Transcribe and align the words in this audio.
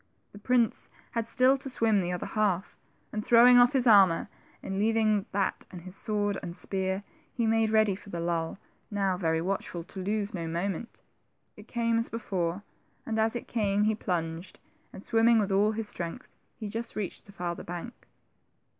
The 0.31 0.39
prince 0.39 0.89
had 1.11 1.27
still 1.27 1.57
to 1.57 1.69
swim 1.69 1.99
the 1.99 2.11
other 2.11 2.25
half, 2.25 2.75
and 3.13 3.23
throwing 3.23 3.59
off 3.59 3.73
his 3.73 3.85
ai'mor, 3.85 4.29
and 4.63 4.79
leaving 4.79 5.27
that 5.31 5.67
and 5.69 5.81
his 5.83 5.95
sword 5.95 6.39
and 6.41 6.57
spear, 6.57 7.03
he 7.31 7.45
made 7.45 7.69
ready 7.69 7.93
for 7.95 8.09
the 8.09 8.19
lull, 8.19 8.57
now 8.89 9.15
very 9.15 9.41
watchful 9.41 9.83
to 9.83 9.99
lose 9.99 10.33
no 10.33 10.47
moment. 10.47 11.01
It 11.55 11.67
came 11.67 11.99
as 11.99 12.09
before, 12.09 12.63
and 13.05 13.19
as 13.19 13.35
it 13.35 13.47
came, 13.47 13.83
he 13.83 13.93
plunged, 13.93 14.59
and 14.91 15.03
sWimming 15.03 15.39
with 15.39 15.51
all 15.51 15.71
his 15.73 15.87
strength 15.89 16.29
he 16.57 16.67
just 16.67 16.95
reached 16.95 17.25
the 17.27 17.31
farther 17.31 17.63
bank. 17.63 18.07